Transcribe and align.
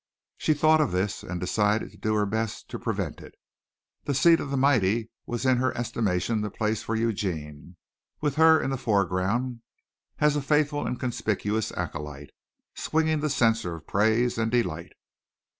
She 0.35 0.55
thought 0.55 0.81
of 0.81 0.91
this 0.91 1.21
and 1.21 1.39
decided 1.39 1.91
to 1.91 1.97
do 1.99 2.15
her 2.15 2.25
best 2.25 2.67
to 2.71 2.79
prevent 2.79 3.21
it. 3.21 3.35
The 4.05 4.15
seat 4.15 4.39
of 4.39 4.49
the 4.49 4.57
mighty 4.57 5.11
was 5.27 5.45
in 5.45 5.57
her 5.57 5.77
estimation 5.77 6.41
the 6.41 6.49
place 6.49 6.81
for 6.81 6.95
Eugene, 6.95 7.75
with 8.19 8.33
her 8.33 8.59
in 8.59 8.71
the 8.71 8.77
foreground 8.79 9.61
as 10.17 10.35
a 10.35 10.41
faithful 10.41 10.87
and 10.87 10.99
conspicuous 10.99 11.71
acolyte, 11.73 12.31
swinging 12.73 13.19
the 13.19 13.29
censer 13.29 13.75
of 13.75 13.85
praise 13.85 14.39
and 14.39 14.49
delight. 14.49 14.93